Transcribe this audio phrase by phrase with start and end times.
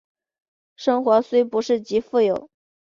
[0.75, 2.49] 生活虽不是极富有